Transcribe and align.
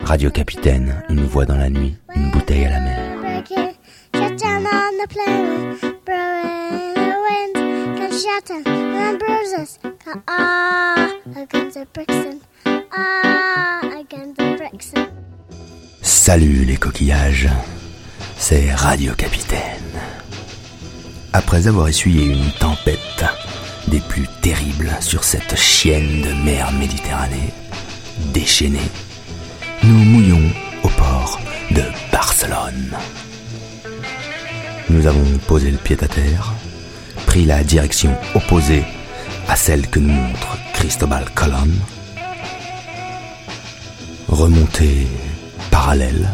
Radio 0.00 0.30
Capitaine, 0.30 1.04
une 1.08 1.24
voix 1.24 1.44
dans 1.44 1.56
la 1.56 1.70
nuit, 1.70 1.96
une 2.16 2.30
bouteille 2.32 2.64
à 2.64 2.70
la 2.70 2.80
mer. 2.80 3.16
Salut 16.02 16.64
les 16.64 16.76
coquillages, 16.76 17.48
c'est 18.36 18.74
Radio 18.74 19.14
Capitaine. 19.14 19.60
Après 21.32 21.68
avoir 21.68 21.86
essuyé 21.86 22.24
une 22.24 22.50
tempête 22.58 23.24
des 23.88 24.00
plus 24.00 24.26
terribles 24.40 24.90
sur 25.00 25.24
cette 25.24 25.56
chienne 25.56 26.22
de 26.22 26.32
mer 26.44 26.72
Méditerranée, 26.72 27.52
déchaînée, 28.32 28.90
nous 29.82 29.98
mouillons 29.98 30.50
au 30.82 30.88
port 30.88 31.40
de 31.70 31.82
Barcelone. 32.12 32.96
Nous 34.88 35.06
avons 35.06 35.38
posé 35.46 35.70
le 35.70 35.78
pied 35.78 35.96
à 36.00 36.08
terre, 36.08 36.52
pris 37.26 37.44
la 37.44 37.62
direction 37.64 38.16
opposée 38.34 38.84
à 39.48 39.56
celle 39.56 39.86
que 39.88 39.98
nous 39.98 40.12
montre 40.12 40.58
Cristobal 40.74 41.24
Colon, 41.34 41.68
remonté 44.28 45.06
parallèle, 45.70 46.28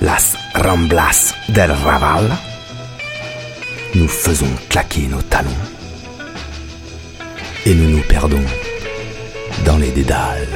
Las 0.00 0.36
Ramblas 0.54 1.34
del 1.48 1.70
Raval, 1.70 2.30
nous 3.94 4.08
faisons 4.08 4.50
claquer 4.68 5.06
nos 5.06 5.22
talons 5.22 5.50
et 7.66 7.74
nous 7.74 7.88
nous 7.88 8.02
perdons 8.02 8.42
dans 9.64 9.78
les 9.78 9.90
dédales. 9.90 10.48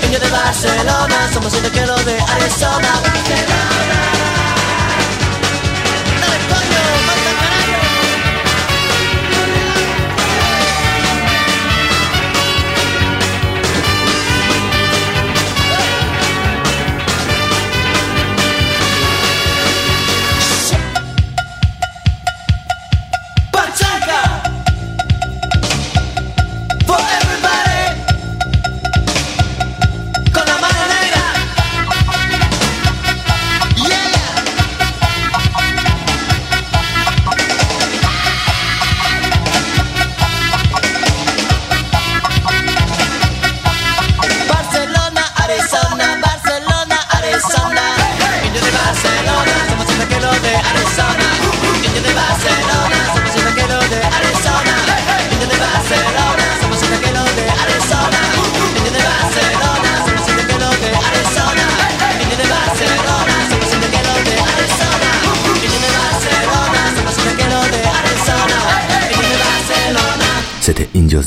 Niño 0.02 0.18
de 0.18 0.30
Barcelona, 0.30 1.30
somos 1.32 1.54
el 1.54 1.70
que 1.70 1.86
lo 1.86 1.96
de 1.96 2.20
Arizona. 2.20 2.88
Barcelona. 3.02 4.19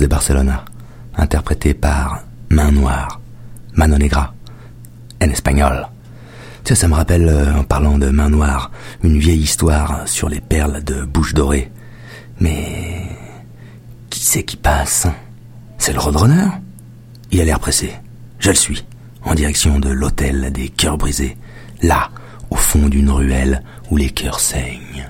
De 0.03 0.07
Barcelona, 0.07 0.65
interprété 1.15 1.73
par 1.73 2.23
Main 2.49 2.71
Noire, 2.71 3.21
Mano 3.73 3.97
Negra, 3.97 4.33
en 5.21 5.29
espagnol. 5.29 5.87
Tu 6.65 6.75
ça 6.75 6.89
me 6.89 6.95
rappelle, 6.95 7.29
euh, 7.29 7.55
en 7.55 7.63
parlant 7.63 7.97
de 7.97 8.09
Main 8.09 8.29
Noire, 8.29 8.69
une 9.01 9.17
vieille 9.17 9.43
histoire 9.43 10.05
sur 10.05 10.27
les 10.27 10.41
perles 10.41 10.83
de 10.83 11.05
Bouche 11.05 11.33
Dorée. 11.33 11.71
Mais 12.41 13.07
qui 14.09 14.19
c'est 14.19 14.43
qui 14.43 14.57
passe? 14.57 15.07
C'est 15.77 15.93
le 15.93 15.99
Roadrunner? 15.99 16.49
Il 17.31 17.39
a 17.39 17.45
l'air 17.45 17.61
pressé. 17.61 17.93
Je 18.39 18.49
le 18.49 18.55
suis, 18.55 18.83
en 19.23 19.35
direction 19.35 19.79
de 19.79 19.89
l'hôtel 19.89 20.51
des 20.51 20.67
cœurs 20.67 20.97
brisés, 20.97 21.37
là, 21.81 22.09
au 22.49 22.57
fond 22.57 22.89
d'une 22.89 23.09
ruelle 23.09 23.63
où 23.89 23.95
les 23.95 24.09
cœurs 24.09 24.41
saignent. 24.41 25.09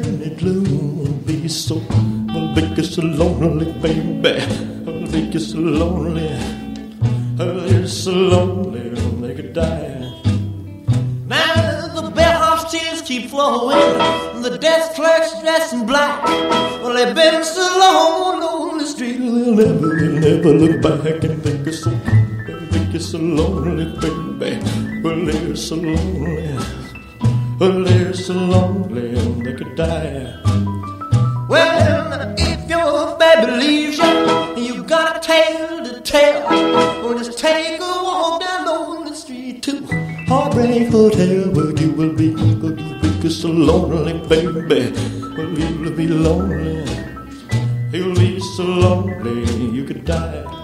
so, 1.71 1.81
I'll 2.31 2.53
be 2.53 2.61
just 2.75 2.95
so 2.95 3.01
lonely, 3.01 3.71
baby. 3.79 4.41
I'll 4.87 5.07
be 5.11 5.29
just 5.29 5.51
so 5.51 5.59
lonely. 5.59 6.27
I'll 7.39 7.63
be 7.63 7.87
so 7.87 8.11
lonely, 8.11 8.89
they 9.21 9.35
could 9.35 9.53
die. 9.53 10.11
Now 11.27 11.87
the 11.95 12.11
bellhop's 12.13 12.71
tears 12.71 13.01
keep 13.01 13.29
flowing, 13.29 13.97
the 14.41 14.57
desk 14.57 14.95
clerk's 14.95 15.39
dressed 15.39 15.71
in 15.73 15.85
black. 15.85 16.25
Well, 16.81 16.93
they've 16.93 17.15
been 17.15 17.43
so 17.43 17.61
long 17.79 18.43
on 18.43 18.77
the 18.77 18.85
street, 18.85 19.19
they'll 19.19 19.55
never, 19.55 19.95
they'll 19.95 20.19
never 20.27 20.51
look 20.53 20.81
back 20.81 21.23
and 21.23 21.41
think 21.41 21.67
it's 21.67 21.83
so, 21.83 21.91
think 22.71 22.93
it's 22.93 23.05
so 23.11 23.17
lonely, 23.17 23.85
baby. 24.01 24.59
Well, 25.01 25.25
they're 25.25 25.55
so 25.55 25.75
lonely, 25.75 26.59
well, 27.59 27.83
they're 27.85 28.13
so 28.13 28.33
lonely, 28.33 29.15
they 29.43 29.53
could 29.53 29.75
die. 29.75 30.70
Well, 31.51 32.33
if 32.37 32.69
your 32.69 33.17
baby 33.17 33.51
leaves 33.51 33.97
you, 33.97 34.55
you 34.55 34.83
got 34.85 35.17
a 35.17 35.19
tale 35.19 35.83
to 35.83 35.99
tell. 35.99 36.47
Well, 37.03 37.17
just 37.17 37.37
take 37.37 37.77
a 37.77 37.83
walk 37.83 38.39
down 38.39 38.65
lonely 38.67 39.13
street 39.13 39.61
to 39.63 39.85
Heartbreak 40.29 40.87
Hotel, 40.87 41.51
where 41.51 41.75
you 41.77 41.91
will 41.91 42.13
be, 42.13 42.27
you 42.27 42.55
will 42.55 43.21
be 43.21 43.29
so 43.29 43.49
lonely, 43.49 44.13
baby. 44.29 44.93
Well, 45.35 45.49
you'll 45.59 45.91
be 45.91 46.07
lonely, 46.07 46.85
you'll 47.91 48.15
be 48.15 48.39
so 48.55 48.63
lonely, 48.63 49.43
you 49.75 49.83
could 49.83 50.05
die. 50.05 50.60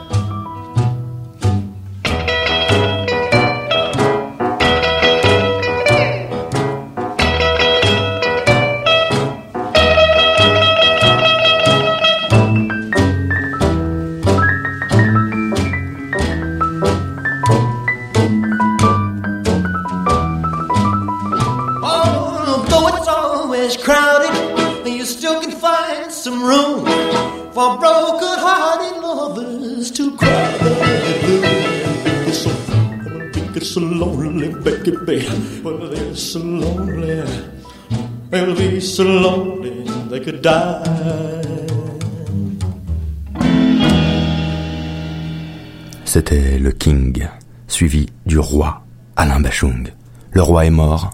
C'était 46.06 46.58
le 46.58 46.72
King, 46.72 47.28
suivi 47.68 48.08
du 48.26 48.40
roi 48.40 48.84
Alain 49.18 49.42
Bachung. 49.42 49.92
Le 50.32 50.42
roi 50.42 50.66
est 50.66 50.70
mort. 50.70 51.12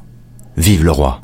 Vive 0.55 0.83
le 0.83 0.91
roi. 0.91 1.22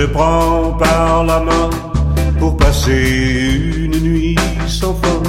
Te 0.00 0.06
prend 0.06 0.72
par 0.78 1.24
la 1.24 1.40
main 1.40 1.68
pour 2.38 2.56
passer 2.56 3.60
une 3.84 3.98
nuit 4.00 4.36
sans 4.66 4.94
fin. 4.94 5.22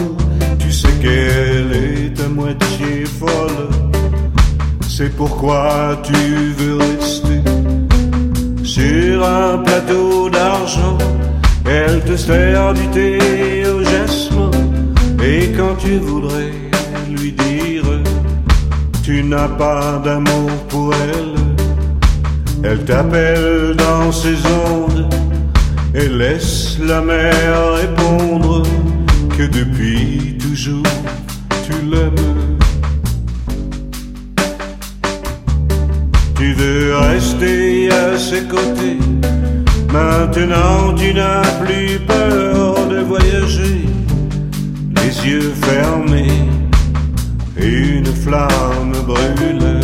Tu 0.59 0.71
sais 0.71 0.93
qu'elle 1.01 1.71
est 1.73 2.21
à 2.25 2.27
moitié 2.29 3.05
folle. 3.19 3.67
C'est 4.87 5.13
pourquoi 5.17 5.99
tu 6.03 6.21
veux 6.59 6.77
rester 6.77 7.41
sur 8.63 9.25
un 9.25 9.57
plateau 9.57 10.29
d'argent. 10.29 10.97
Elle 11.65 11.99
te 12.09 12.15
sert 12.15 12.73
du 12.73 12.87
thé 12.95 13.19
au 13.75 13.83
jasmin. 13.83 14.51
Et 15.21 15.51
quand 15.57 15.75
tu 15.83 15.97
voudrais 15.97 16.53
lui 17.09 17.31
dire 17.33 17.83
tu 19.03 19.23
n'as 19.23 19.49
pas 19.49 19.99
d'amour 20.05 20.50
elle 22.81 22.87
t'appelle 22.87 23.75
dans 23.77 24.11
ses 24.11 24.35
ondes 24.69 25.07
et 25.93 26.07
laisse 26.07 26.77
la 26.79 27.01
mer 27.01 27.73
répondre 27.73 28.63
que 29.37 29.43
depuis 29.43 30.37
toujours 30.39 30.83
tu 31.65 31.73
l'aimes. 31.89 32.57
Tu 36.35 36.53
veux 36.53 36.95
rester 36.97 37.89
à 37.91 38.17
ses 38.17 38.43
côtés, 38.43 38.97
maintenant 39.93 40.95
tu 40.95 41.13
n'as 41.13 41.43
plus 41.63 41.99
peur 41.99 42.87
de 42.87 42.99
voyager, 43.01 43.85
les 44.95 45.29
yeux 45.29 45.53
fermés, 45.61 46.49
une 47.57 48.05
flamme 48.05 48.93
brûle 49.05 49.81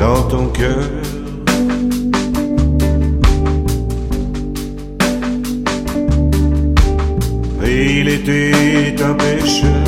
dans 0.00 0.22
ton 0.22 0.46
cœur. 0.48 1.05
Il 7.78 8.08
était 8.08 8.94
un 9.02 9.12
pêcheur 9.12 9.84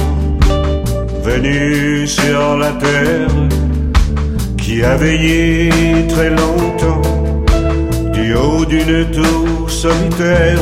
venu 1.23 2.07
sur 2.07 2.59
la 2.59 2.73
terre 2.73 3.31
qui 4.59 4.83
a 4.85 4.95
veillé 4.95 5.71
très 6.07 6.29
longtemps 6.29 7.01
du 8.13 8.35
haut 8.35 8.67
d'une 8.67 9.07
tour 9.11 9.71
solitaire 9.71 10.61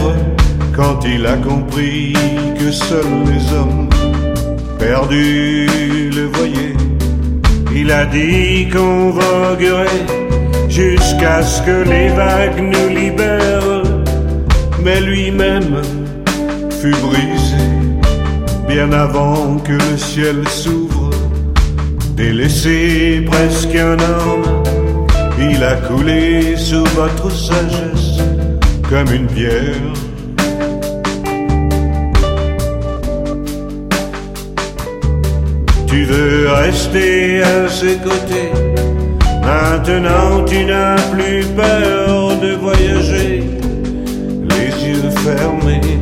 quand 0.76 1.00
il 1.04 1.26
a 1.26 1.36
compris 1.38 2.12
que 2.60 2.70
seuls 2.70 3.24
les 3.26 3.56
hommes 3.56 3.88
perdus 4.78 6.10
le 6.14 6.26
voyaient. 6.26 6.76
Il 7.74 7.90
a 7.90 8.06
dit 8.06 8.68
qu'on 8.72 9.10
voguerait 9.10 10.06
jusqu'à 10.68 11.42
ce 11.42 11.60
que 11.62 11.88
les 11.90 12.08
vagues 12.10 12.60
nous 12.60 12.88
libèrent, 12.88 13.82
mais 14.84 15.00
lui-même 15.00 15.82
fut 16.86 17.00
brisé 17.02 17.56
bien 18.68 18.92
avant 18.92 19.58
que 19.58 19.72
le 19.72 19.96
ciel 19.96 20.46
s'ouvre. 20.48 21.10
Délaissé 22.14 23.24
presque 23.26 23.74
un 23.74 23.98
homme, 23.98 24.62
il 25.38 25.62
a 25.62 25.74
coulé 25.74 26.56
sous 26.56 26.84
votre 26.94 27.30
sagesse 27.30 28.20
comme 28.88 29.12
une 29.12 29.26
pierre. 29.26 29.92
Tu 35.86 36.04
veux 36.04 36.48
rester 36.50 37.42
à 37.42 37.68
ses 37.68 37.96
côtés, 37.96 38.52
Maintenant 39.42 40.44
tu 40.46 40.64
n'as 40.64 41.00
plus 41.12 41.44
peur 41.54 42.36
de 42.40 42.54
voyager, 42.56 43.44
les 44.50 44.70
yeux 44.88 45.10
fermés, 45.24 45.96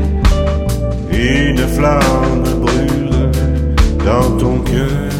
une 1.24 1.66
flamme 1.76 2.44
brûle 2.60 3.30
dans 4.04 4.30
ton 4.36 4.58
cœur. 4.58 5.10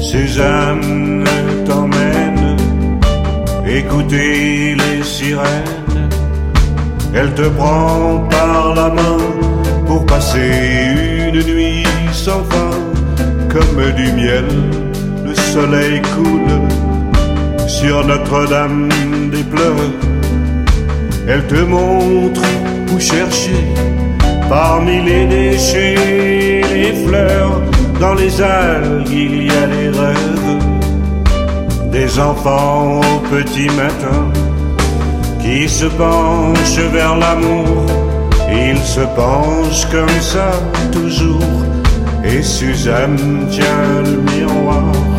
Suzanne 0.00 1.24
t'emmène 1.66 2.56
écouter 3.66 4.76
les 4.76 5.02
sirènes. 5.02 6.08
Elle 7.14 7.34
te 7.34 7.48
prend 7.48 8.26
par 8.30 8.74
la 8.74 8.88
main 8.90 9.18
pour 9.86 10.06
passer 10.06 10.50
une 11.28 11.42
nuit 11.42 11.84
sans 12.12 12.44
fin, 12.44 12.76
comme 13.48 13.92
du 13.96 14.12
miel. 14.12 14.46
Le 15.24 15.34
soleil 15.34 16.00
coule 16.14 16.60
sur 17.66 18.04
Notre-Dame 18.06 18.88
Elle 21.28 21.46
te 21.46 21.62
montre 21.62 22.42
où 22.92 22.98
chercher 22.98 23.64
parmi 24.48 25.00
les 25.02 25.26
déchets, 25.26 26.62
les 26.74 26.92
fleurs 27.06 27.60
dans 28.00 28.14
les 28.14 28.40
algues, 28.42 29.08
il 29.08 29.44
y 29.44 29.50
a 29.50 29.66
les 29.66 29.90
rêves 29.90 30.40
des 31.92 32.18
enfants 32.18 33.00
au 33.00 33.18
petit 33.28 33.68
matin 33.76 34.32
qui 35.40 35.68
se 35.68 35.86
penchent 35.86 36.90
vers 36.92 37.16
l'amour. 37.16 37.86
Ils 38.50 38.82
se 38.82 39.00
penchent 39.00 39.86
comme 39.90 40.20
ça 40.20 40.50
toujours. 40.90 41.64
Et 42.24 42.42
Suzanne 42.42 43.46
tient 43.50 44.02
le 44.04 44.16
miroir. 44.32 45.09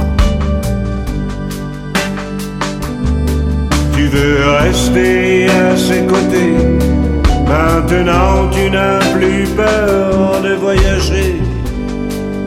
Veux 4.12 4.46
rester 4.66 5.48
à 5.48 5.78
ses 5.78 6.06
côtés. 6.06 6.56
Maintenant 7.48 8.50
tu 8.52 8.70
n'as 8.70 9.00
plus 9.14 9.46
peur 9.56 10.42
de 10.42 10.54
voyager 10.56 11.36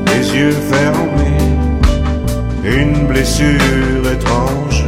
les 0.07 0.37
yeux 0.37 0.57
fermés, 0.73 1.45
une 2.65 3.07
blessure 3.07 4.05
étrange 4.13 4.85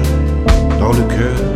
dans 0.78 0.92
le 0.92 1.02
cœur. 1.14 1.55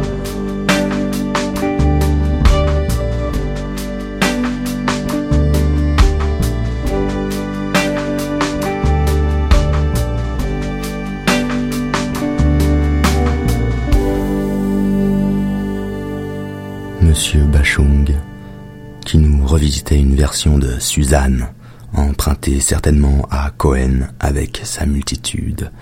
Revisitait 19.50 19.98
une 19.98 20.14
version 20.14 20.58
de 20.58 20.78
Suzanne 20.78 21.48
emprunté 21.92 22.60
certainement 22.60 23.26
à 23.32 23.50
Cohen 23.50 24.06
avec 24.20 24.60
sa 24.62 24.86
multitude. 24.86 25.72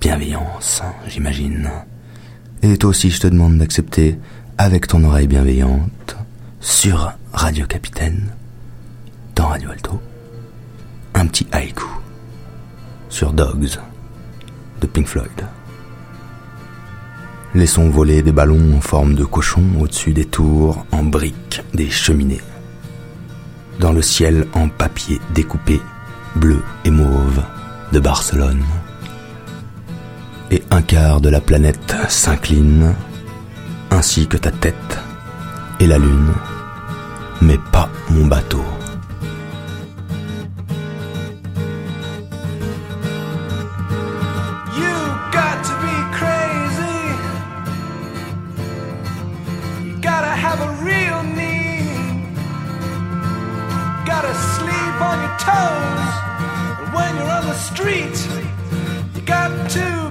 Bienveillance, 0.00 0.82
j'imagine. 1.06 1.70
Et 2.62 2.76
toi 2.76 2.90
aussi, 2.90 3.10
je 3.10 3.20
te 3.20 3.28
demande 3.28 3.58
d'accepter, 3.58 4.18
avec 4.58 4.88
ton 4.88 5.04
oreille 5.04 5.28
bienveillante, 5.28 6.16
sur 6.60 7.12
Radio 7.32 7.64
Capitaine, 7.66 8.32
dans 9.36 9.46
Radio 9.46 9.70
Alto, 9.70 10.00
un 11.14 11.28
petit 11.28 11.46
haïku 11.52 11.86
sur 13.08 13.32
Dogs 13.32 13.78
de 14.80 14.86
Pink 14.88 15.06
Floyd. 15.06 15.46
Laissons 17.54 17.88
voler 17.88 18.22
des 18.22 18.32
ballons 18.32 18.76
en 18.76 18.80
forme 18.80 19.14
de 19.14 19.24
cochon 19.24 19.62
au-dessus 19.78 20.12
des 20.12 20.24
tours 20.24 20.84
en 20.90 21.04
briques 21.04 21.62
des 21.72 21.88
cheminées 21.88 22.40
dans 23.80 23.92
le 23.92 24.02
ciel 24.02 24.46
en 24.54 24.68
papier 24.68 25.20
découpé, 25.34 25.80
bleu 26.34 26.62
et 26.84 26.90
mauve, 26.90 27.42
de 27.92 28.00
Barcelone. 28.00 28.64
Et 30.50 30.62
un 30.70 30.82
quart 30.82 31.20
de 31.20 31.28
la 31.28 31.40
planète 31.40 31.96
s'incline, 32.08 32.94
ainsi 33.90 34.26
que 34.26 34.36
ta 34.36 34.50
tête 34.50 34.98
et 35.80 35.86
la 35.86 35.98
lune, 35.98 36.32
mais 37.40 37.58
pas 37.72 37.88
mon 38.10 38.26
bateau. 38.26 38.64
two. 59.76 60.05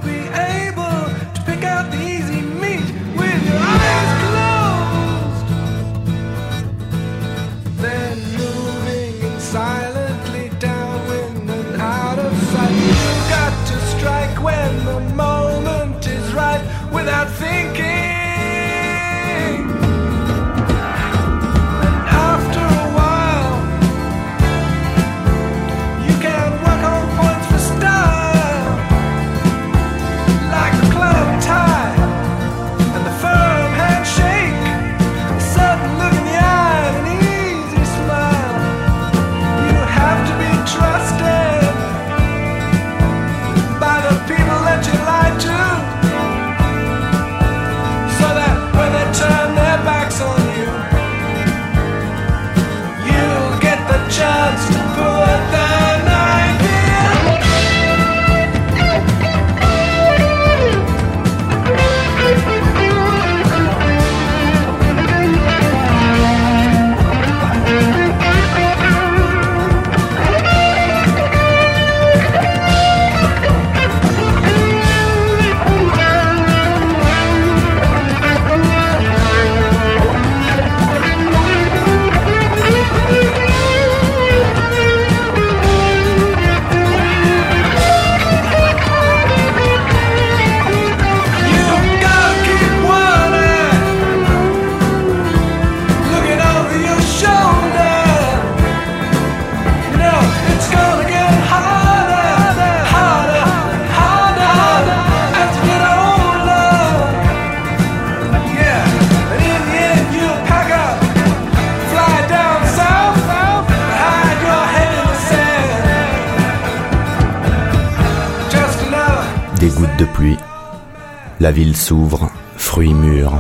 La 121.46 121.52
ville 121.52 121.78
s'ouvre, 121.78 122.32
fruits 122.58 122.96
mûrs. 122.96 123.36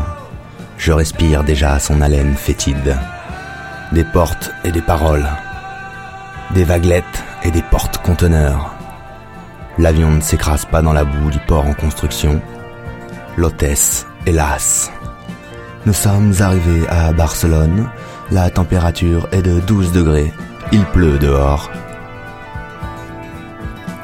Je 0.77 0.91
respire 0.91 1.43
déjà 1.43 1.79
son 1.79 2.01
haleine 2.01 2.35
fétide. 2.35 2.95
Des 3.93 4.03
portes 4.03 4.51
et 4.63 4.71
des 4.71 4.83
paroles. 4.83 5.27
des 6.53 6.65
vaguelettes 6.65 7.23
et 7.43 7.49
des 7.49 7.63
portes-conteneurs. 7.63 8.75
L'avion 9.79 10.11
ne 10.11 10.21
s'écrase 10.21 10.65
pas 10.65 10.83
dans 10.83 10.93
la 10.93 11.03
boue 11.03 11.31
du 11.31 11.39
port 11.47 11.65
en 11.65 11.73
construction. 11.73 12.39
L'hôtesse, 13.37 14.05
hélas. 14.27 14.91
Nous 15.87 15.93
sommes 15.93 16.33
arrivés 16.41 16.87
à 16.87 17.11
Barcelone. 17.11 17.89
La 18.29 18.51
température 18.51 19.27
est 19.31 19.41
de 19.41 19.59
12 19.61 19.93
degrés. 19.93 20.31
Il 20.71 20.85
pleut 20.85 21.17
dehors. 21.17 21.71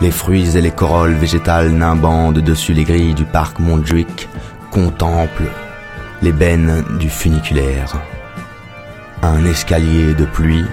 Les 0.01 0.09
fruits 0.09 0.57
et 0.57 0.61
les 0.61 0.71
corolles 0.71 1.13
végétales 1.13 1.69
nimbandent 1.69 2.39
dessus 2.39 2.73
les 2.73 2.83
grilles 2.83 3.13
du 3.13 3.23
parc 3.23 3.59
Montjuic 3.59 4.27
contemplent 4.71 5.51
les 6.23 6.31
bennes 6.31 6.83
du 6.99 7.07
funiculaire. 7.07 8.01
Un 9.21 9.45
escalier 9.45 10.15
de 10.15 10.25
pluie, 10.25 10.65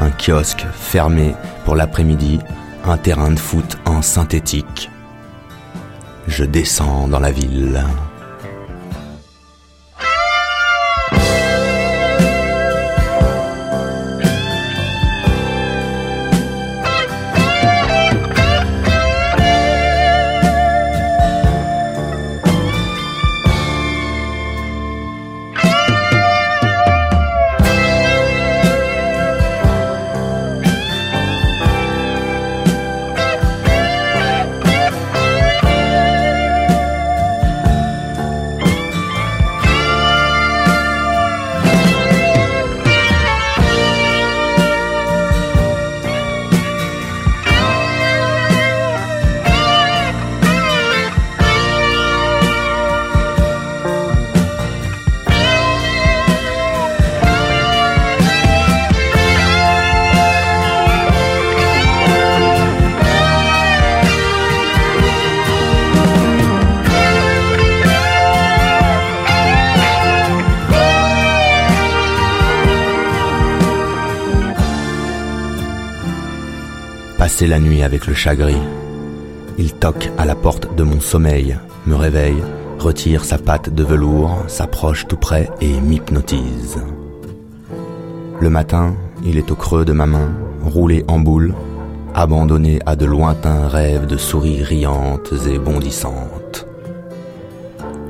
un 0.00 0.10
kiosque 0.10 0.66
fermé 0.72 1.36
pour 1.64 1.76
l'après-midi, 1.76 2.40
un 2.84 2.96
terrain 2.96 3.30
de 3.30 3.38
foot 3.38 3.78
en 3.84 4.02
synthétique. 4.02 4.90
Je 6.26 6.44
descends 6.44 7.06
dans 7.06 7.20
la 7.20 7.30
ville. 7.30 7.84
Passer 77.32 77.46
la 77.46 77.60
nuit 77.60 77.82
avec 77.82 78.06
le 78.06 78.12
chat 78.12 78.36
gris. 78.36 78.60
Il 79.56 79.72
toque 79.72 80.10
à 80.18 80.26
la 80.26 80.34
porte 80.34 80.74
de 80.74 80.82
mon 80.82 81.00
sommeil, 81.00 81.56
me 81.86 81.94
réveille, 81.94 82.42
retire 82.78 83.24
sa 83.24 83.38
patte 83.38 83.70
de 83.70 83.82
velours, 83.82 84.36
s'approche 84.48 85.06
tout 85.08 85.16
près 85.16 85.48
et 85.62 85.80
m'hypnotise. 85.80 86.76
Le 88.38 88.50
matin, 88.50 88.94
il 89.24 89.38
est 89.38 89.50
au 89.50 89.54
creux 89.54 89.86
de 89.86 89.94
ma 89.94 90.04
main, 90.04 90.30
roulé 90.62 91.06
en 91.08 91.20
boule, 91.20 91.54
abandonné 92.14 92.80
à 92.84 92.96
de 92.96 93.06
lointains 93.06 93.66
rêves 93.66 94.06
de 94.06 94.18
souris 94.18 94.62
riantes 94.62 95.32
et 95.48 95.58
bondissantes. 95.58 96.66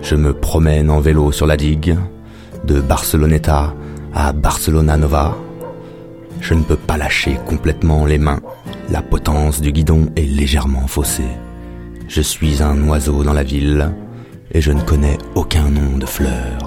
Je 0.03 0.17
me 0.17 0.33
promène 0.33 0.91
en 0.91 0.99
vélo 0.99 1.31
sur 1.31 1.47
la 1.47 1.57
digue, 1.57 1.97
de 2.65 2.81
Barceloneta 2.81 3.73
à 4.13 4.33
Barcelona 4.33 4.97
Nova. 4.97 5.37
Je 6.43 6.55
ne 6.55 6.65
peux 6.65 6.77
pas 6.77 6.97
lâcher 6.97 7.39
complètement 7.47 8.05
les 8.05 8.19
mains. 8.19 8.41
La 8.91 9.01
potence 9.01 9.61
du 9.61 9.71
guidon 9.71 10.09
est 10.17 10.23
légèrement 10.23 10.89
faussée. 10.89 11.33
Je 12.09 12.21
suis 12.21 12.63
un 12.63 12.89
oiseau 12.89 13.23
dans 13.23 13.33
la 13.33 13.45
ville 13.45 13.93
et 14.51 14.61
je 14.61 14.73
ne 14.73 14.83
connais 14.83 15.19
aucun 15.37 15.71
nom 15.71 15.97
de 15.99 16.05
fleur. 16.05 16.62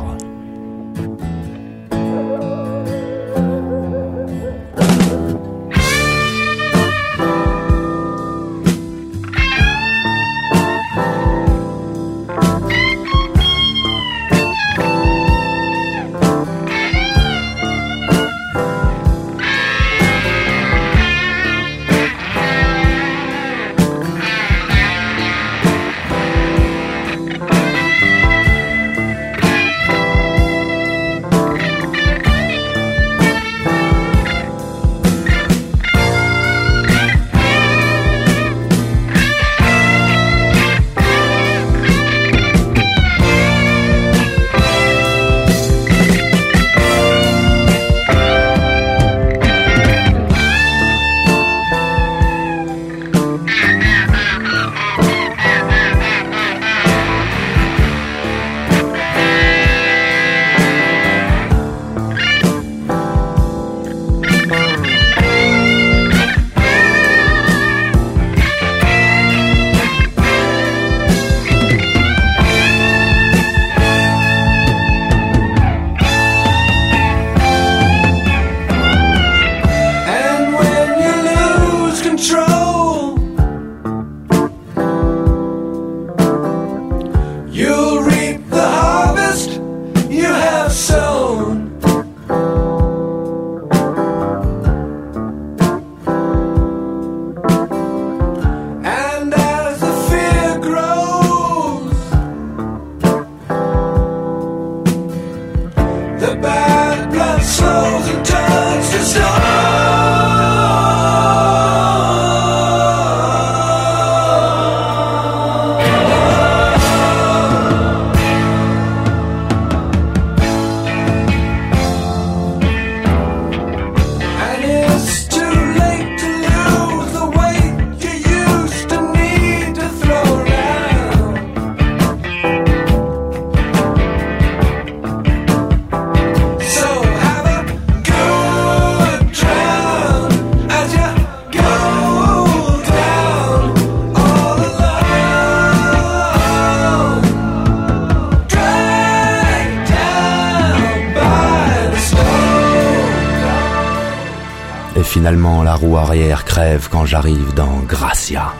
Finalement, 155.26 155.64
la 155.64 155.74
roue 155.74 155.98
arrière 155.98 156.46
crève 156.46 156.88
quand 156.92 157.08
j'arrive 157.08 157.52
dans 157.56 157.80
Gracia. 157.80 158.54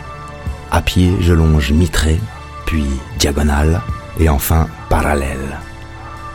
À 0.72 0.82
pied, 0.82 1.16
je 1.20 1.32
longe 1.32 1.70
mitré, 1.70 2.18
puis 2.64 2.84
diagonale, 3.20 3.80
et 4.18 4.28
enfin 4.28 4.66
parallèle. 4.88 5.58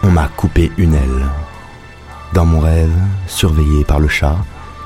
On 0.04 0.10
m'a 0.10 0.30
coupé 0.30 0.72
une 0.78 0.96
aile. 0.96 1.26
Dans 2.32 2.46
mon 2.46 2.62
rêve, 2.62 2.98
surveillé 3.28 3.84
par 3.84 4.00
le 4.00 4.08
chat, 4.08 4.38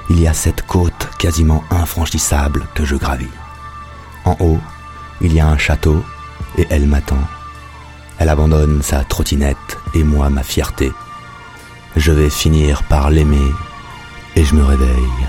il 0.10 0.19
y 0.19 0.27
a 0.27 0.34
cette 0.34 0.63
côte 0.63 1.10
quasiment 1.19 1.63
infranchissable 1.69 2.65
que 2.73 2.84
je 2.84 2.95
gravis. 2.95 3.29
En 4.23 4.36
haut, 4.39 4.60
il 5.21 5.31
y 5.31 5.39
a 5.39 5.47
un 5.47 5.60
château, 5.60 6.03
et 6.58 6.65
elle 6.71 6.88
m'attend. 6.88 7.21
Elle 8.17 8.29
abandonne 8.29 8.81
sa 8.81 9.03
trottinette 9.03 9.77
et 9.93 10.03
moi 10.03 10.31
ma 10.31 10.41
fierté. 10.41 10.91
Je 11.95 12.12
vais 12.12 12.31
finir 12.31 12.81
par 12.81 13.12
l'aimer 13.12 13.51
et 14.36 14.43
je 14.43 14.55
me 14.55 14.63
réveille. 14.63 15.24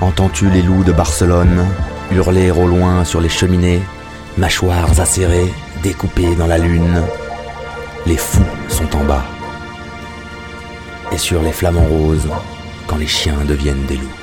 Entends-tu 0.00 0.48
les 0.48 0.62
loups 0.62 0.84
de 0.84 0.92
Barcelone 0.92 1.66
hurler 2.12 2.52
au 2.52 2.68
loin 2.68 3.04
sur 3.04 3.20
les 3.20 3.28
cheminées, 3.28 3.82
mâchoires 4.36 5.00
acérées, 5.00 5.52
découpées 5.82 6.36
dans 6.36 6.46
la 6.46 6.56
lune? 6.56 7.02
Les 8.06 8.16
fous 8.16 8.44
sont 8.68 8.94
en 8.96 9.02
bas. 9.02 9.24
Et 11.10 11.18
sur 11.18 11.42
les 11.42 11.50
flamants 11.50 11.88
roses, 11.88 12.28
quand 12.86 12.96
les 12.96 13.08
chiens 13.08 13.44
deviennent 13.44 13.86
des 13.86 13.96
loups. 13.96 14.17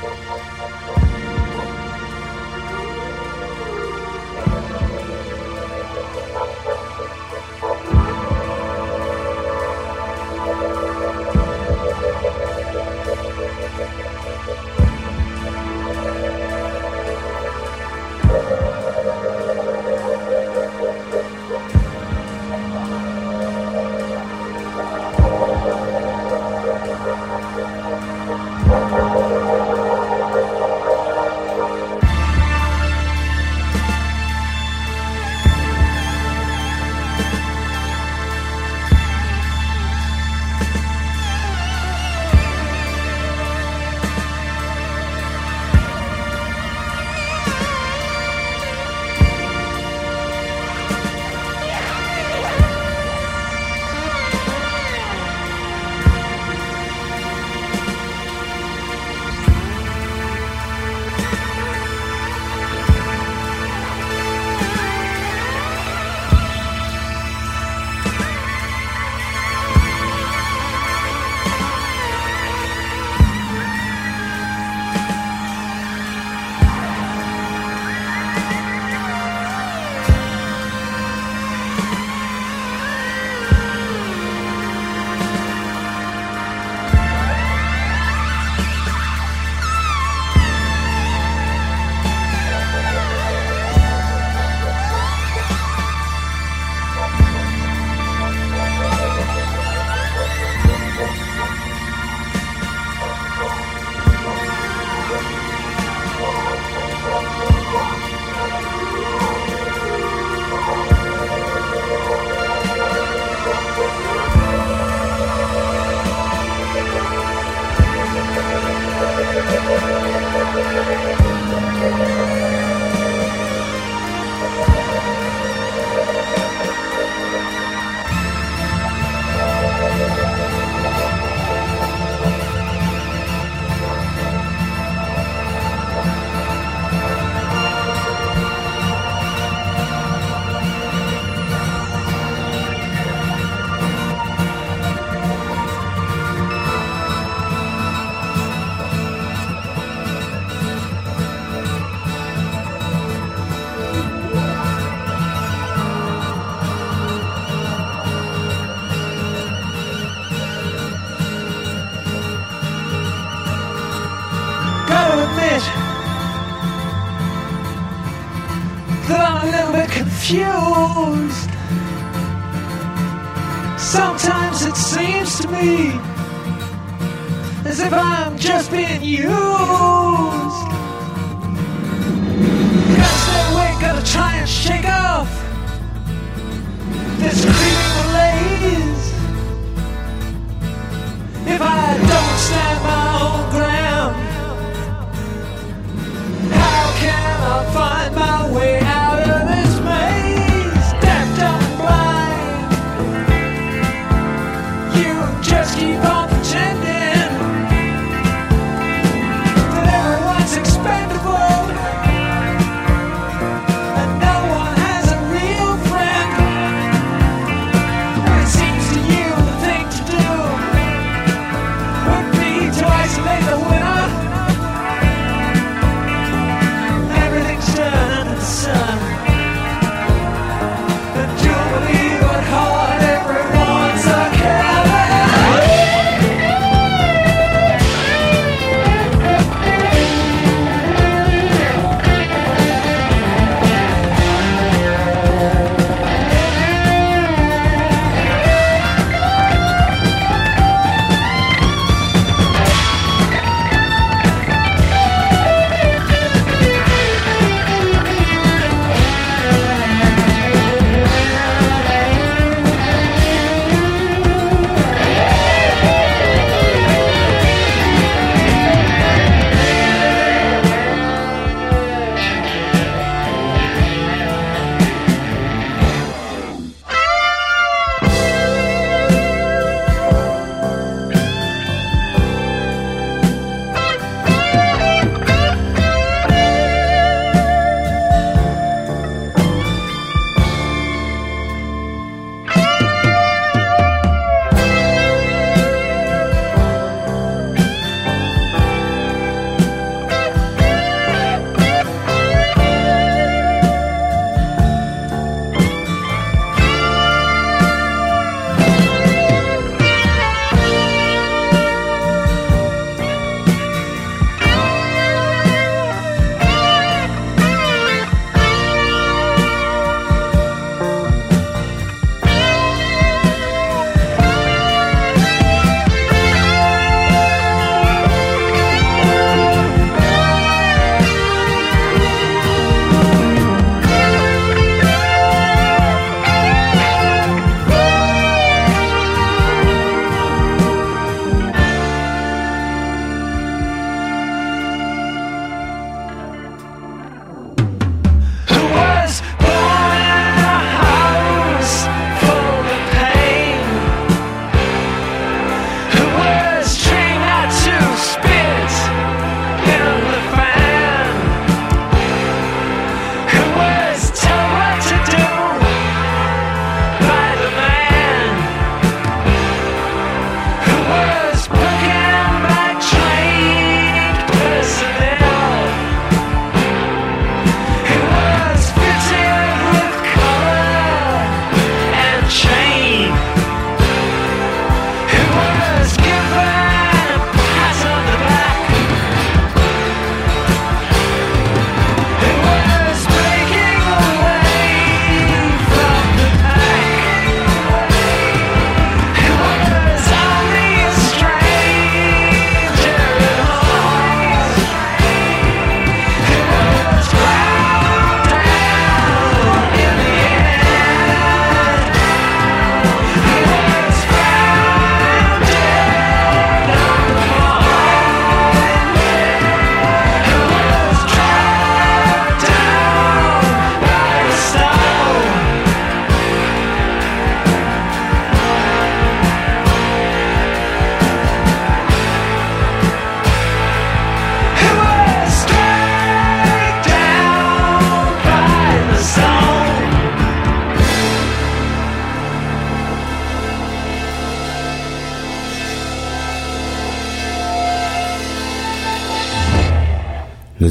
been 178.69 179.03
you. 179.03 179.84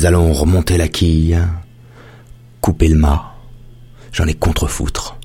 Nous 0.05 0.09
allons 0.09 0.35
remonter 0.35 0.77
la 0.77 0.87
quille, 0.87 1.39
couper 2.61 2.89
le 2.89 2.95
mât, 2.95 3.37
j'en 4.13 4.27
ai 4.27 4.35
contre-foutre, 4.35 5.17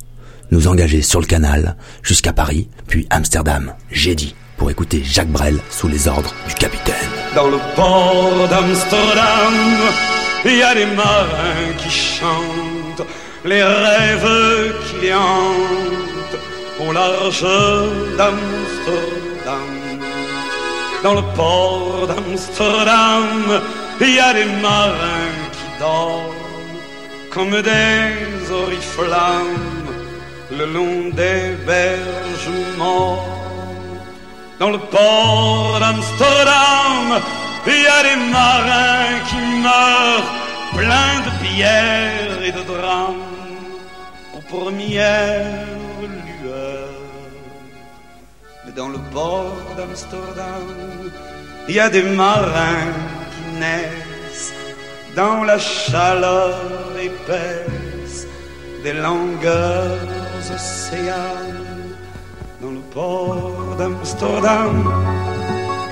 nous 0.52 0.70
engager 0.70 1.02
sur 1.02 1.20
le 1.20 1.26
canal 1.26 1.76
jusqu'à 2.02 2.32
Paris, 2.32 2.70
puis 2.88 3.06
Amsterdam, 3.10 3.74
j'ai 3.92 4.16
dit, 4.16 4.36
pour 4.56 4.72
écouter 4.72 5.02
Jacques 5.04 5.34
Brel 5.34 5.60
sous 5.70 5.90
les 5.90 6.08
ordres 6.08 6.34
du 6.48 6.54
capitaine. 6.54 6.96
Dans 7.36 7.50
le 7.50 7.58
port 7.76 8.48
d'Amsterdam, 8.50 9.54
il 10.46 10.56
y 10.56 10.64
a 10.64 10.74
des 10.74 10.86
marins 10.86 11.74
qui 11.78 11.90
chantent 11.90 13.06
les 13.44 13.62
rêves 13.62 14.74
qui 15.02 15.14
hantent 15.14 16.88
au 16.88 16.94
large 16.94 17.42
d'Amsterdam. 18.18 19.60
Dans 21.04 21.16
le 21.16 21.36
port 21.36 22.08
d'Amsterdam, 22.08 23.62
il 24.02 24.16
y 24.16 24.20
a 24.20 24.34
des 24.34 24.46
marins 24.62 25.36
qui 25.52 25.80
dorment 25.80 26.34
comme 27.34 27.62
des 27.62 28.52
oriflammes 28.52 29.80
le 30.52 30.66
long 30.66 31.10
des 31.10 31.56
berges 31.66 32.58
morts. 32.78 33.28
Dans 34.60 34.72
le 34.72 34.80
port 34.80 35.80
d'Amsterdam, 35.80 37.22
il 37.68 37.82
y 37.82 37.88
a 37.88 38.04
des 38.10 38.20
marins 38.32 39.20
qui 39.30 39.42
meurent 39.68 40.32
pleins 40.78 41.20
de 41.28 41.32
pierres 41.44 42.44
et 42.44 42.52
de 42.52 42.64
drames 42.64 43.30
aux 44.36 44.42
premières 44.42 45.66
lueurs. 46.44 46.90
Mais 48.66 48.72
dans 48.72 48.90
le 48.90 49.00
port 49.14 49.76
d'Amsterdam, 49.78 50.68
il 51.68 51.76
y 51.76 51.80
a 51.80 51.90
des 51.90 52.04
marins 52.04 53.19
dans 55.16 55.44
la 55.44 55.58
chaleur 55.58 56.56
épaisse 57.02 58.28
des 58.84 58.94
longueurs 58.94 59.98
océanes. 60.56 61.96
Dans 62.62 62.72
le 62.72 62.84
port 62.94 63.76
d'Amsterdam, 63.78 64.94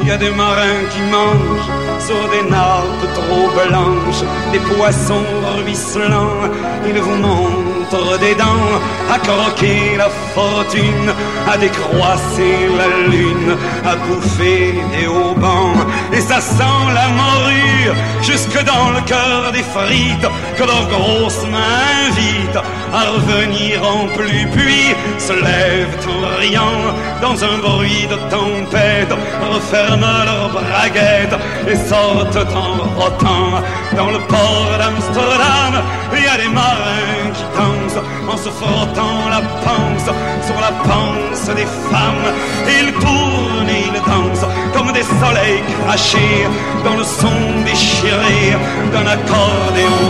il 0.02 0.08
y 0.08 0.12
a 0.12 0.18
des 0.18 0.32
marins 0.32 0.84
qui 0.92 1.02
mangent 1.16 1.72
sur 2.08 2.22
des 2.30 2.50
nappes 2.50 3.08
trop 3.16 3.48
blanches, 3.58 4.24
des 4.52 4.60
poissons 4.60 5.28
ruisselants. 5.56 6.44
Ils 6.88 7.00
vous 7.00 7.16
montrent 7.16 7.77
des 8.20 8.36
dents 8.36 8.82
à 9.14 9.18
croquer 9.20 9.96
la 9.98 10.10
fortune, 10.36 11.14
à 11.50 11.58
décroisser 11.58 12.68
la 12.78 13.08
lune, 13.10 13.56
à 13.86 13.96
bouffer 13.96 14.76
des 14.92 15.08
haubans. 15.08 15.86
Et 16.12 16.20
ça 16.20 16.42
sent 16.42 16.84
la 16.94 17.08
morue 17.10 17.92
jusque 18.22 18.62
dans 18.66 18.90
le 18.92 19.02
cœur 19.06 19.52
des 19.54 19.64
frites 19.64 20.28
que 20.58 20.64
leurs 20.64 20.88
grosses 20.90 21.44
mains 21.44 22.08
invitent 22.08 22.62
à 22.94 23.12
revenir 23.12 23.82
en 23.84 24.08
plus. 24.18 24.48
Puis 24.54 24.96
se 25.18 25.34
lèvent 25.34 25.98
en 26.08 26.40
riant 26.40 26.84
dans 27.22 27.42
un 27.44 27.58
bruit 27.60 28.08
de 28.08 28.18
tempête, 28.30 29.14
referment 29.50 30.26
leurs 30.26 30.50
braguettes 30.50 31.40
et 31.68 31.76
sortent 31.76 32.48
en 32.54 32.84
rotant. 33.00 33.64
Dans 33.96 34.12
le 34.12 34.20
port 34.20 34.78
d'Amsterdam, 34.78 35.84
il 36.16 36.24
y 36.24 36.28
a 36.28 36.38
des 36.38 36.50
marins 36.50 37.32
qui 37.34 37.44
dansent 37.58 38.04
en 38.32 38.38
se 38.38 38.50
frottant 38.50 39.30
la 39.30 39.42
panse 39.66 40.10
sur 40.46 40.60
la 40.60 40.72
panse 40.88 41.56
des 41.56 41.68
femmes. 41.92 42.30
Ils 42.68 42.94
tournent 42.94 43.70
et 43.70 43.84
ils 43.88 44.02
dansent 44.12 44.48
comme 44.74 44.92
des 44.94 45.04
soleils 45.04 45.64
crachés 45.86 46.48
dans 46.84 46.96
le 46.96 47.04
son 47.04 47.38
déchiré 47.66 48.56
d'un 48.92 49.08
accordéon. 49.08 50.02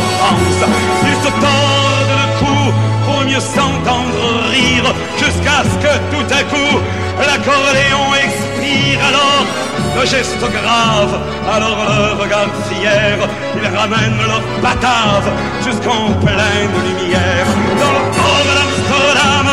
Ils 1.03 1.23
se 1.25 1.31
tordent 1.45 2.17
le 2.21 2.27
cou 2.39 2.73
pour 3.05 3.21
mieux 3.25 3.39
s'entendre 3.39 4.25
rire 4.51 4.93
jusqu'à 5.17 5.63
ce 5.63 5.75
que 5.83 5.93
tout 6.12 6.33
à 6.33 6.43
coup 6.43 6.77
l'accordéon 7.19 8.13
alors 9.10 9.45
le 9.95 10.06
geste 10.06 10.39
grave, 10.39 11.13
alors 11.56 11.80
le 11.89 12.21
regard 12.21 12.49
fier, 12.67 13.17
ils 13.56 13.77
ramènent 13.77 14.21
leur 14.27 14.41
batave 14.62 15.30
jusqu'en 15.65 16.12
pleine 16.25 16.75
lumière. 16.88 17.47
Dans 17.82 17.93
le 17.97 18.03
port 18.17 18.47
d'Amsterdam, 18.58 19.47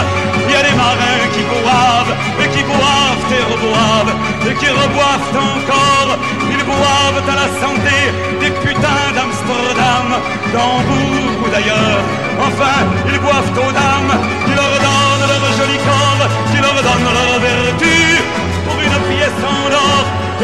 il 0.47 0.53
y 0.53 0.57
a 0.57 0.63
des 0.69 0.77
marins 0.77 1.27
qui 1.35 1.43
boivent, 1.49 2.15
et 2.43 2.49
qui 2.55 2.63
boivent 2.63 3.27
et 3.39 3.45
reboivent, 3.53 4.15
et 4.49 4.55
qui 4.61 4.69
reboivent 4.69 5.33
encore. 5.53 6.11
Ils 6.55 6.65
boivent 6.65 7.23
à 7.33 7.37
la 7.43 7.49
santé 7.63 7.97
des 8.41 8.51
putains 8.63 9.09
d'Amsterdam, 9.17 10.09
d'Hambourg 10.53 11.37
ou 11.43 11.49
d'ailleurs. 11.49 12.03
Enfin, 12.47 12.79
ils 13.13 13.21
boivent 13.21 13.53
aux 13.65 13.73
dames 13.73 14.15
qui 14.45 14.53
leur 14.55 14.75
donnent 14.87 15.29
leur 15.31 15.45
joli 15.59 15.79
corps, 15.89 16.29
qui 16.51 16.59
leur 16.61 16.75
donnent 16.75 17.15
leur 17.19 17.41
vertu 17.41 18.04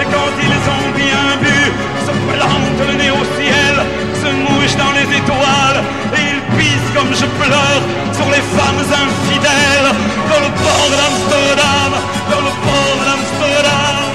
Et 0.01 0.05
quand 0.05 0.33
ils 0.41 0.65
ont 0.77 0.91
bien 0.97 1.37
bu, 1.43 1.59
se 2.07 2.13
plantent 2.31 2.89
le 2.89 2.95
nez 2.97 3.11
au 3.11 3.25
ciel, 3.37 3.75
se 4.23 4.31
mouchent 4.45 4.77
dans 4.77 4.93
les 4.93 5.17
étoiles, 5.17 5.83
et 6.15 6.23
ils 6.33 6.43
pissent 6.57 6.93
comme 6.95 7.13
je 7.13 7.27
pleure 7.27 7.83
sur 8.15 8.27
les 8.31 8.41
femmes 8.57 8.85
infidèles, 9.05 9.91
dans 10.31 10.41
le 10.41 10.51
port 10.63 10.91
d'Amsterdam, 10.91 11.93
dans 12.31 12.41
le 12.41 12.53
port 12.65 12.97
d'Amsterdam. 13.05 14.11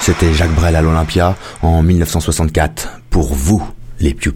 C'était 0.00 0.32
Jacques 0.34 0.54
Brel 0.54 0.76
à 0.76 0.82
l'Olympia 0.82 1.36
en 1.62 1.82
1964 1.82 3.00
pour 3.10 3.34
vous, 3.34 3.62
les 4.00 4.14
Piu 4.14 4.32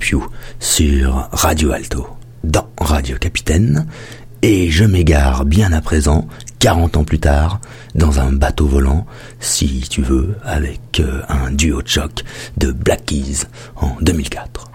sur 0.61 1.29
Radio 1.33 1.73
Alto, 1.73 2.07
dans 2.45 2.69
Radio 2.81 3.17
Capitaine. 3.19 3.87
Et 4.43 4.71
je 4.71 4.85
m'égare 4.85 5.45
bien 5.45 5.73
à 5.73 5.81
présent, 5.81 6.29
40 6.59 6.99
ans 6.99 7.05
plus 7.05 7.19
tard, 7.19 7.61
dans 7.95 8.21
un 8.21 8.33
bateau 8.33 8.67
volant, 8.67 9.07
si 9.41 9.81
tu 9.89 10.03
veux, 10.03 10.37
avec 10.45 11.01
euh, 11.01 11.23
un 11.29 11.51
duo 11.51 11.83
de 11.83 11.89
choc 11.89 12.23
de 12.57 12.71
Black 12.73 13.07
Keys 13.07 13.47
en 13.77 13.97
2004. 14.01 14.71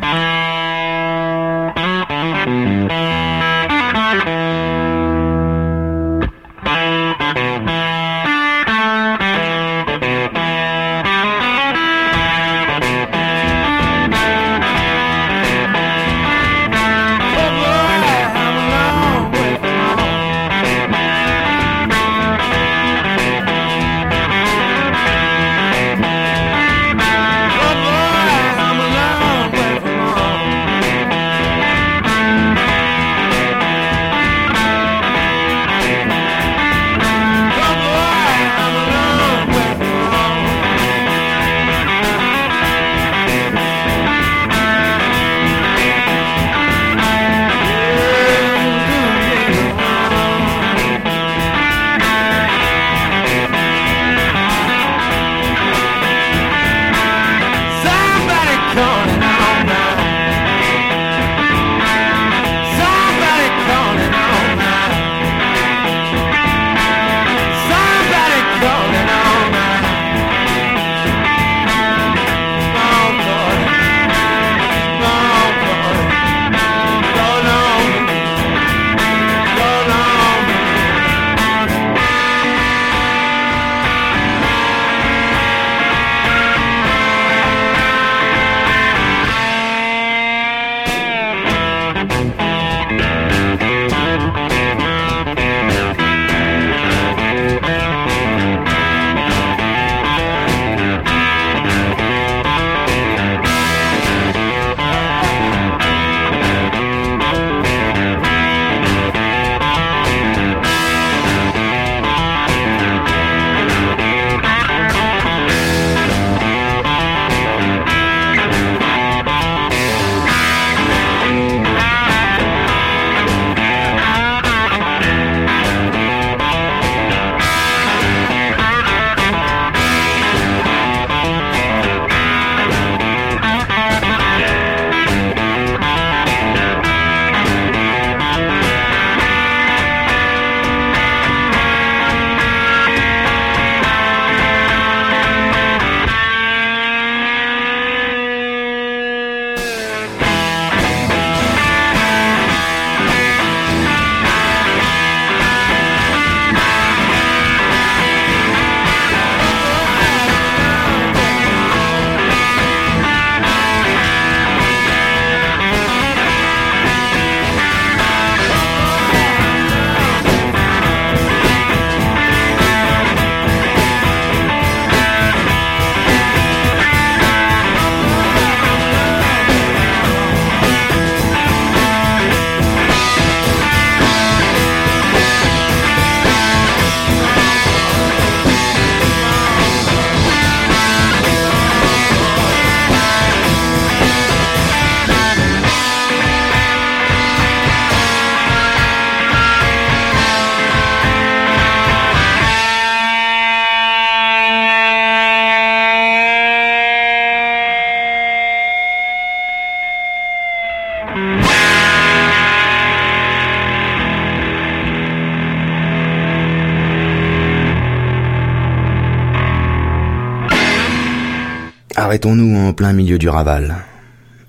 Arrêtons-nous 222.12 222.57
en 222.57 222.73
plein 222.73 222.91
milieu 222.91 223.17
du 223.17 223.29
raval. 223.29 223.85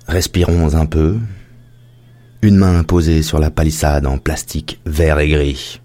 Respirons 0.09 0.75
un 0.75 0.85
peu. 0.85 1.17
Une 2.41 2.57
main 2.57 2.83
posée 2.83 3.21
sur 3.21 3.39
la 3.39 3.51
palissade 3.51 4.05
en 4.05 4.17
plastique 4.17 4.81
vert 4.85 5.19
et 5.19 5.29
gris. 5.29 5.79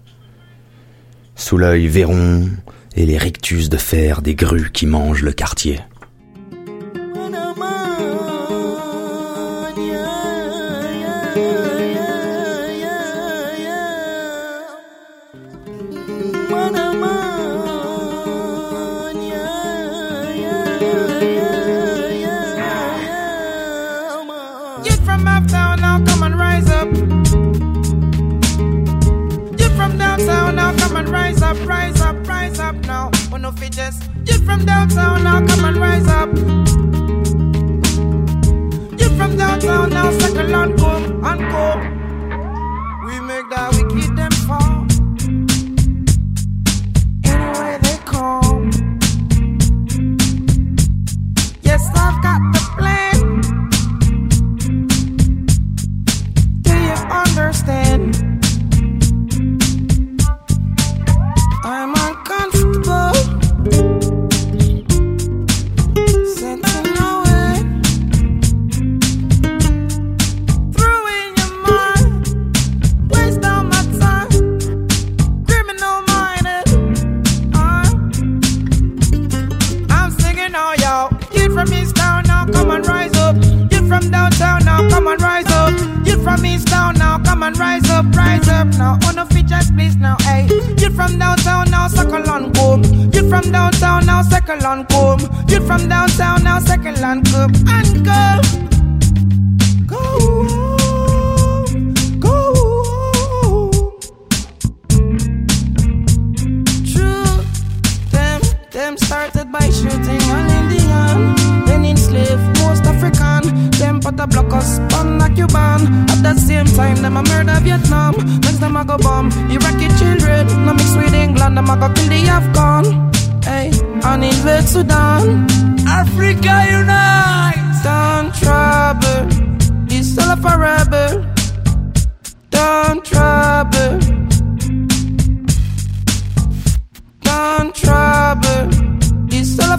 Sous 1.35 1.57
l'œil 1.57 1.87
verron 1.87 2.49
et 2.97 3.05
les 3.05 3.17
rictus 3.17 3.69
de 3.69 3.77
fer 3.77 4.21
des 4.21 4.35
grues 4.35 4.71
qui 4.73 4.87
mangent 4.87 5.23
le 5.23 5.31
quartier. 5.31 5.79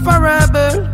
Forever. 0.02 0.89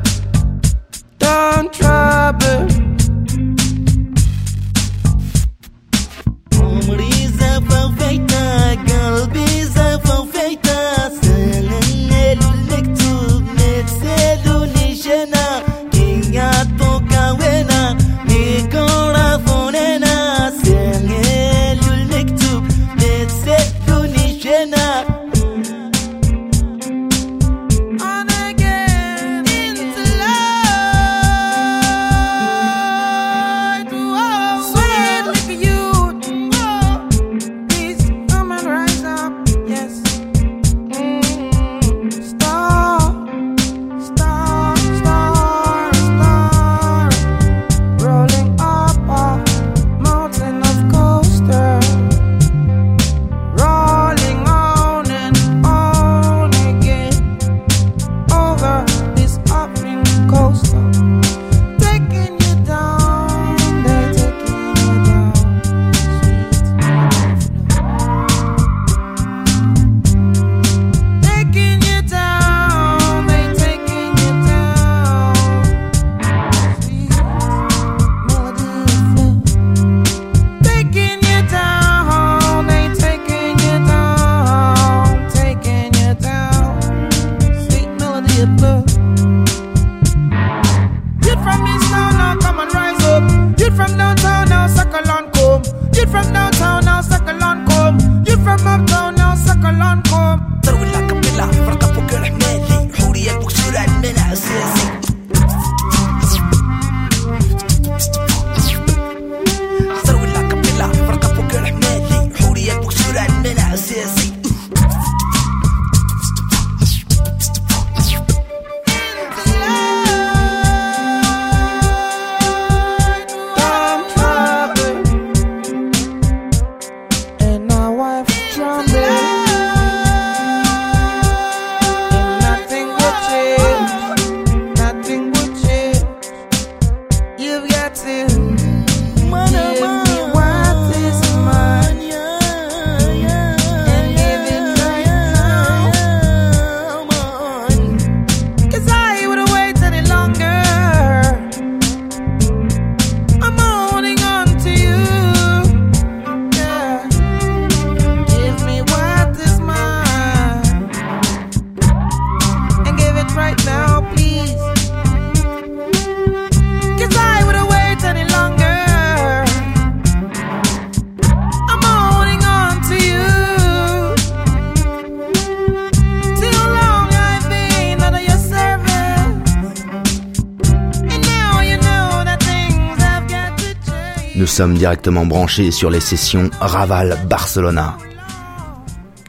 Sommes 184.56 184.78
directement 184.78 185.26
branchés 185.26 185.70
sur 185.70 185.90
les 185.90 186.00
sessions 186.00 186.48
Raval-Barcelona. 186.62 187.98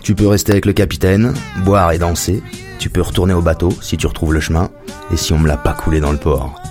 Tu 0.01 0.15
peux 0.15 0.25
rester 0.25 0.53
avec 0.53 0.65
le 0.65 0.71
capitaine, 0.71 1.34
boire 1.65 1.91
et 1.91 1.97
danser. 1.97 2.41
Tu 2.80 2.89
peux 2.89 3.01
retourner 3.01 3.34
au 3.34 3.41
bateau 3.41 3.73
si 3.82 3.97
tu 3.97 4.07
retrouves 4.07 4.34
le 4.34 4.39
chemin 4.39 4.69
et 5.11 5.17
si 5.17 5.34
on 5.34 5.39
me 5.39 5.49
l'a 5.49 5.57
pas 5.57 5.73
coulé 5.73 5.99
dans 5.99 6.13
le 6.13 6.17
port. 6.17 6.61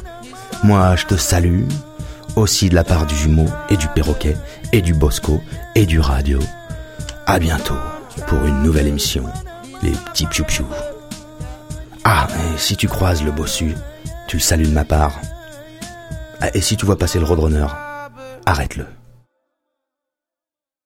Moi, 0.64 0.96
je 0.96 1.04
te 1.04 1.16
salue, 1.16 1.64
aussi 2.34 2.70
de 2.70 2.74
la 2.74 2.82
part 2.82 3.04
du 3.04 3.14
jumeau 3.14 3.44
et 3.68 3.76
du 3.76 3.88
perroquet 3.88 4.38
et 4.72 4.80
du 4.80 4.94
bosco 4.94 5.38
et 5.74 5.84
du 5.84 6.00
radio. 6.00 6.38
À 7.26 7.38
bientôt 7.38 7.76
pour 8.26 8.42
une 8.46 8.62
nouvelle 8.62 8.86
émission, 8.86 9.24
les 9.82 9.92
petits 9.92 10.24
piou 10.24 10.64
Ah, 12.04 12.26
et 12.30 12.56
si 12.58 12.74
tu 12.74 12.88
croises 12.88 13.22
le 13.22 13.32
bossu, 13.32 13.74
tu 14.28 14.38
le 14.38 14.42
salues 14.42 14.68
de 14.68 14.72
ma 14.72 14.86
part. 14.86 15.20
Ah, 16.40 16.48
et 16.54 16.62
si 16.62 16.78
tu 16.78 16.86
vois 16.86 16.96
passer 16.96 17.18
le 17.18 17.26
roadrunner, 17.26 17.66
arrête-le. 18.46 18.86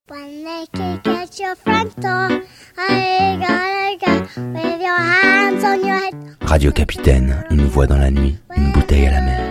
When 0.08 0.42
they 0.42 0.66
kick 0.72 1.06
at 1.06 1.38
your 1.38 1.54
front 1.54 1.94
door, 2.00 2.42
I 2.76 3.38
gotta 3.38 3.96
go 4.04 4.12
with 4.52 4.80
your 4.80 4.98
hands 4.98 5.62
on 5.62 5.86
your 5.86 5.98
head. 5.98 6.14
Radio 6.42 6.72
Capitaine, 6.72 7.44
une 7.50 7.66
voix 7.66 7.86
dans 7.86 7.98
la 7.98 8.10
nuit, 8.10 8.36
une 8.56 8.72
bouteille 8.72 9.06
à 9.06 9.12
la 9.12 9.20
mer. 9.20 9.50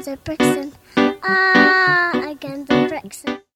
The 0.00 0.16
and. 0.16 0.72
Ah, 1.22 2.22
against 2.30 3.24
the. 3.24 3.49